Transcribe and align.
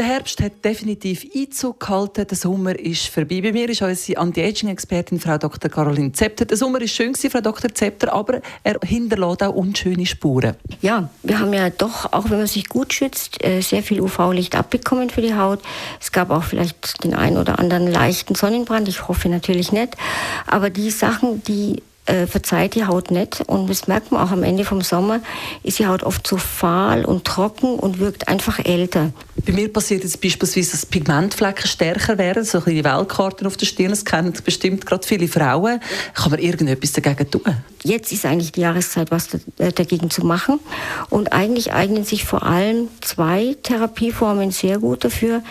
der 0.00 0.08
Herbst 0.08 0.40
hat 0.40 0.64
definitiv 0.64 1.26
Einzug 1.36 1.78
gehalten. 1.78 2.26
Der 2.26 2.34
Sommer 2.34 2.78
ist 2.78 3.08
vorbei. 3.08 3.42
Bei 3.42 3.52
mir 3.52 3.68
ist 3.68 3.82
unsere 3.82 4.18
Anti-Aging-Expertin 4.18 5.20
Frau 5.20 5.36
Dr. 5.36 5.70
Caroline 5.70 6.10
Zepter. 6.12 6.46
Der 6.46 6.56
Sommer 6.56 6.80
ist 6.80 6.94
schön 6.94 7.14
Frau 7.14 7.42
Dr. 7.42 7.74
Zepter, 7.74 8.10
aber 8.10 8.40
er 8.64 8.78
hinterlässt 8.82 9.42
auch 9.42 9.54
unschöne 9.54 10.06
Spuren. 10.06 10.56
Ja, 10.80 11.10
wir 11.22 11.38
haben 11.38 11.52
ja 11.52 11.68
doch, 11.68 12.14
auch 12.14 12.30
wenn 12.30 12.38
man 12.38 12.46
sich 12.46 12.70
gut 12.70 12.94
schützt, 12.94 13.44
äh, 13.44 13.60
sehr 13.60 13.82
viel 13.82 14.00
UV-Licht 14.00 14.56
abbekommen 14.56 15.10
für 15.10 15.20
die 15.20 15.34
Haut. 15.34 15.60
Es 16.00 16.12
gab 16.12 16.30
auch 16.30 16.44
vielleicht 16.44 17.04
den 17.04 17.12
einen 17.12 17.36
oder 17.36 17.58
anderen 17.58 17.86
leichten 17.86 18.34
Sonnenbrand. 18.34 18.88
Ich 18.88 19.06
hoffe 19.06 19.28
natürlich 19.28 19.70
nicht. 19.70 19.98
Aber 20.46 20.70
die 20.70 20.90
Sachen, 20.90 21.42
die 21.44 21.82
äh, 22.10 22.26
verzeiht 22.26 22.74
die 22.74 22.86
Haut 22.86 23.10
nicht. 23.10 23.42
Und 23.46 23.68
das 23.68 23.86
merkt 23.86 24.12
man 24.12 24.26
auch 24.26 24.32
am 24.32 24.42
Ende 24.42 24.64
vom 24.64 24.80
Sommer, 24.80 25.20
ist 25.62 25.78
die 25.78 25.86
Haut 25.86 26.02
oft 26.02 26.26
so 26.26 26.38
fahl 26.38 27.04
und 27.04 27.24
trocken 27.24 27.78
und 27.78 27.98
wirkt 27.98 28.28
einfach 28.28 28.58
älter. 28.64 29.12
Bei 29.50 29.56
mir 29.56 29.72
passiert 29.72 30.04
jetzt 30.04 30.20
beispielsweise, 30.20 30.70
dass 30.70 30.86
Pigmentflecken 30.86 31.66
stärker 31.66 32.16
werden, 32.18 32.44
so 32.44 32.60
die 32.60 32.84
Weltkarten 32.84 33.48
auf 33.48 33.56
der 33.56 33.66
Stirn, 33.66 33.90
das 33.90 34.04
kennen 34.04 34.32
bestimmt 34.44 34.86
gerade 34.86 35.04
viele 35.04 35.26
Frauen. 35.26 35.80
Kann 36.14 36.30
man 36.30 36.38
irgendetwas 36.38 36.92
dagegen 36.92 37.28
tun? 37.28 37.42
Jetzt 37.82 38.12
ist 38.12 38.24
eigentlich 38.26 38.52
die 38.52 38.60
Jahreszeit, 38.60 39.10
was 39.10 39.34
äh, 39.58 39.72
dagegen 39.72 40.08
zu 40.08 40.24
machen. 40.24 40.60
Und 41.08 41.32
eigentlich 41.32 41.72
eignen 41.72 42.04
sich 42.04 42.24
vor 42.24 42.44
allem 42.44 42.86
zwei 43.00 43.56
Therapieformen 43.64 44.52
sehr 44.52 44.78
gut 44.78 45.02
dafür. 45.04 45.42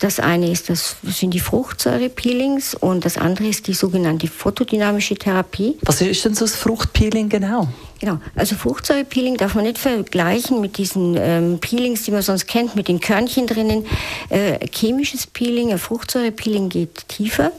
Das 0.00 0.18
eine 0.18 0.50
ist, 0.50 0.68
das 0.68 0.96
sind 1.04 1.32
die 1.32 1.38
Fruchtsäurepeelings 1.38 2.74
und 2.74 3.04
das 3.04 3.18
andere 3.18 3.46
ist 3.46 3.68
die 3.68 3.74
sogenannte 3.74 4.26
photodynamische 4.26 5.14
Therapie. 5.14 5.76
Was 5.82 6.00
ist 6.00 6.24
denn 6.24 6.34
so 6.34 6.44
das 6.44 6.56
Fruchtpeeling 6.56 7.28
genau? 7.28 7.68
Genau, 8.00 8.18
also 8.34 8.56
Fruchtsäurepeeling 8.56 9.36
darf 9.36 9.54
man 9.54 9.64
nicht 9.64 9.78
vergleichen 9.78 10.60
mit 10.60 10.78
diesen 10.78 11.16
ähm, 11.16 11.58
Peelings, 11.60 12.02
die 12.02 12.10
man 12.10 12.22
sonst 12.22 12.46
kennt, 12.46 12.76
mit 12.76 12.88
den 12.88 13.00
Körnchen 13.00 13.46
drinnen. 13.46 13.86
Äh, 14.30 14.66
chemisches 14.68 15.26
Peeling, 15.26 15.70
ein 15.70 15.78
Fruchtsäurepeeling 15.78 16.68
geht 16.68 17.08
tiefer. 17.08 17.52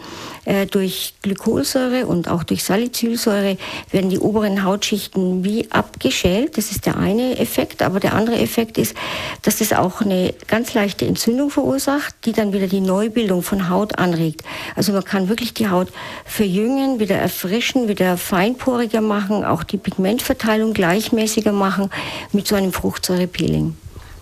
Äh, 0.46 0.68
durch 0.68 1.16
Glykolsäure 1.24 2.06
und 2.06 2.30
auch 2.30 2.44
durch 2.44 2.64
Salicylsäure 2.64 3.58
werden 3.92 4.12
die 4.12 4.20
oberen 4.20 4.64
Hautschichten 4.64 5.44
wie 5.44 5.72
abgeschält. 5.72 6.58
Das 6.58 6.70
ist 6.70 6.86
der 6.86 6.98
eine 6.98 7.40
Effekt. 7.40 7.82
Aber 7.82 8.00
der 8.00 8.14
andere 8.14 8.38
Effekt 8.38 8.78
ist, 8.78 8.96
dass 9.42 9.58
das 9.58 9.74
auch 9.74 10.02
eine 10.02 10.34
ganz 10.48 10.76
leichte 10.76 11.06
Entzündung 11.06 11.50
verursacht, 11.50 12.14
die 12.26 12.32
dann 12.32 12.54
wieder 12.54 12.68
die 12.68 12.80
Neubildung 12.80 13.42
von 13.42 13.70
Haut 13.70 13.98
anregt. 13.98 14.44
Also 14.76 14.94
man 14.94 15.04
kann 15.04 15.30
wirklich 15.30 15.56
die 15.56 15.70
Haut 15.70 15.90
verjüngen, 16.26 17.00
wieder 17.00 17.16
erfrischen, 17.16 17.88
wieder 17.88 18.16
feinporiger 18.18 19.02
machen, 19.02 19.44
auch 19.44 19.64
die 19.64 19.78
Pigmentverteilung 19.78 20.74
gleichmäßiger 20.74 21.52
machen 21.52 21.90
mit 22.32 22.48
so 22.48 22.56
einem 22.56 22.72
Fruchtsäurepeeling. 22.72 23.76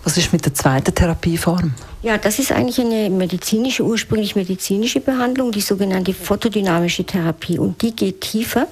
Was 0.04 0.18
ist 0.18 0.32
mit 0.34 0.44
der 0.44 0.52
zweiten 0.52 0.94
Therapieform? 0.94 1.72
Ja, 2.02 2.18
das 2.18 2.38
ist 2.38 2.52
eigentlich 2.52 2.78
eine 2.78 3.08
medizinische, 3.08 3.82
ursprünglich 3.82 4.36
medizinische 4.36 5.00
Behandlung, 5.00 5.50
die 5.50 5.62
sogenannte 5.62 6.12
photodynamische 6.12 7.04
Therapie. 7.04 7.58
Und 7.58 7.80
die 7.80 7.96
geht 7.96 8.20
tiefer. 8.20 8.66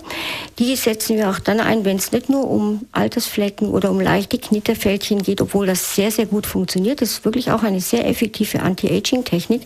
Die 0.58 0.77
setzen 0.77 1.16
wir 1.16 1.30
auch 1.30 1.39
dann 1.39 1.61
ein, 1.61 1.86
wenn 1.86 1.97
es 1.97 2.12
nicht 2.12 2.28
nur 2.28 2.50
um 2.50 2.86
Altersflecken 2.92 3.70
oder 3.70 3.91
um 3.91 4.00
leichte 4.00 4.39
Knitterfältchen 4.39 5.22
geht, 5.22 5.41
obwohl 5.41 5.66
das 5.66 5.94
sehr, 5.94 6.11
sehr 6.11 6.27
gut 6.27 6.44
funktioniert. 6.44 7.00
Das 7.00 7.12
ist 7.12 7.24
wirklich 7.24 7.50
auch 7.50 7.62
eine 7.62 7.80
sehr 7.80 8.06
effektive 8.06 8.61
Anti-Aging-Technik. 8.61 9.62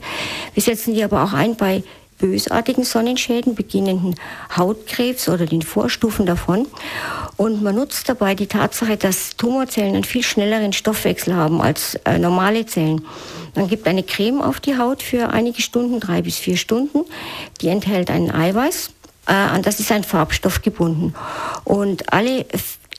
Wir 0.55 0.63
setzen 0.63 0.95
die 0.95 1.03
aber 1.03 1.25
auch 1.25 1.33
ein 1.33 1.57
bei 1.57 1.83
bösartigen 2.19 2.85
Sonnenschäden, 2.85 3.55
beginnenden 3.55 4.15
Hautkrebs 4.57 5.29
oder 5.29 5.47
den 5.47 5.63
Vorstufen 5.63 6.27
davon. 6.27 6.67
Und 7.37 7.63
man 7.63 7.75
nutzt 7.75 8.09
dabei 8.09 8.35
die 8.35 8.47
Tatsache, 8.47 8.97
dass 8.97 9.37
Tumorzellen 9.37 9.95
einen 9.95 10.05
viel 10.05 10.23
schnelleren 10.23 10.73
Stoffwechsel 10.73 11.35
haben 11.35 11.61
als 11.61 11.97
äh, 12.05 12.19
normale 12.19 12.65
Zellen. 12.67 13.07
Man 13.55 13.69
gibt 13.69 13.87
eine 13.87 14.03
Creme 14.03 14.41
auf 14.41 14.61
die 14.61 14.79
Haut 14.79 15.03
für 15.03 15.31
einige 15.31 15.61
Stunden, 15.61 16.01
drei 16.01 16.23
bis 16.23 16.39
vier 16.39 16.57
Stunden. 16.57 17.05
Die 17.61 17.69
enthält 17.69 18.11
einen 18.11 18.31
Eiweiß. 18.31 18.91
Äh, 19.27 19.33
an 19.33 19.63
das 19.63 19.81
ist 19.81 19.93
ein 19.93 20.05
Farbstoff 20.05 20.63
gebunden. 20.63 21.15
Und 21.65 22.13
alle 22.13 22.47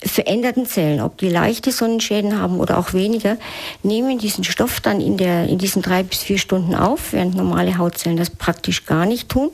veränderten 0.03 0.65
Zellen, 0.65 1.01
ob 1.01 1.17
die 1.17 1.29
leichte 1.29 1.71
Sonnenschäden 1.71 2.39
haben 2.39 2.59
oder 2.59 2.77
auch 2.77 2.93
weniger, 2.93 3.37
nehmen 3.81 4.19
diesen 4.19 4.43
Stoff 4.43 4.79
dann 4.79 5.01
in, 5.01 5.17
der, 5.17 5.47
in 5.47 5.57
diesen 5.57 5.81
drei 5.81 6.03
bis 6.03 6.19
vier 6.19 6.37
Stunden 6.37 6.75
auf, 6.75 7.13
während 7.13 7.35
normale 7.35 7.77
Hautzellen 7.77 8.17
das 8.17 8.29
praktisch 8.29 8.85
gar 8.85 9.05
nicht 9.05 9.29
tun. 9.29 9.49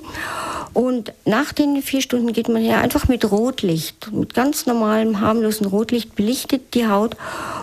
Und 0.74 1.14
nach 1.26 1.54
den 1.54 1.82
vier 1.84 2.02
Stunden 2.02 2.34
geht 2.34 2.50
man 2.50 2.62
her 2.62 2.80
einfach 2.80 3.08
mit 3.08 3.30
Rotlicht, 3.30 4.12
mit 4.12 4.34
ganz 4.34 4.66
normalem, 4.66 5.22
harmlosen 5.22 5.68
Rotlicht 5.68 6.16
belichtet 6.16 6.74
die 6.74 6.88
Haut 6.88 7.16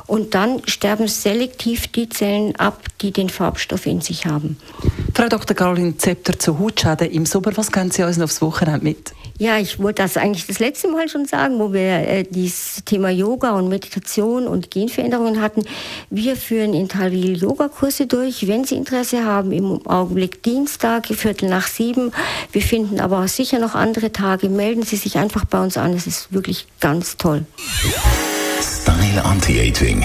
und 0.06 0.34
dann 0.34 0.62
sterben 0.66 1.08
selektiv 1.08 1.88
die 1.88 2.08
Zellen 2.08 2.54
ab, 2.56 2.80
die 3.00 3.10
den 3.10 3.28
Farbstoff 3.28 3.86
in 3.86 4.00
sich 4.00 4.26
haben. 4.26 4.58
Frau 5.14 5.28
Dr. 5.28 5.56
Caroline 5.56 5.96
Zepter 5.96 6.38
zu 6.38 6.58
Hutschäden 6.58 7.10
im 7.10 7.26
Sommer, 7.26 7.56
was 7.56 7.72
können 7.72 7.90
Sie 7.90 8.02
uns 8.02 8.20
aufs 8.20 8.40
Wochenende 8.40 8.84
mit? 8.84 9.12
Ja, 9.38 9.58
ich 9.58 9.78
wollte 9.78 10.02
das 10.02 10.18
eigentlich 10.18 10.46
das 10.46 10.58
letzte 10.58 10.88
Mal 10.88 11.08
schon 11.08 11.24
sagen, 11.24 11.58
wo 11.58 11.72
wir 11.72 11.80
äh, 11.80 12.24
dieses 12.28 12.84
Thema 12.84 13.08
Yoga 13.08 13.52
und 13.52 13.68
Meditation 13.68 14.46
und 14.46 14.70
Genveränderungen 14.70 15.40
hatten. 15.40 15.62
Wir 16.10 16.36
führen 16.36 16.74
in 16.74 16.88
Talwil 16.88 17.38
Yogakurse 17.38 18.06
durch. 18.06 18.46
Wenn 18.46 18.64
Sie 18.64 18.76
Interesse 18.76 19.24
haben, 19.24 19.52
im 19.52 19.86
Augenblick 19.86 20.42
Dienstag, 20.42 21.06
Viertel 21.06 21.48
nach 21.48 21.68
sieben. 21.68 22.12
Wir 22.52 22.60
finden 22.62 23.00
aber 23.00 23.26
sicher 23.28 23.58
noch 23.58 23.74
andere 23.74 24.12
Tage. 24.12 24.50
Melden 24.50 24.82
Sie 24.82 24.96
sich 24.96 25.16
einfach 25.16 25.46
bei 25.46 25.62
uns 25.62 25.78
an. 25.78 25.94
Es 25.94 26.06
ist 26.06 26.32
wirklich 26.34 26.66
ganz 26.80 27.16
toll. 27.16 27.46
Style 28.60 29.24
Anti-Aging 29.24 30.04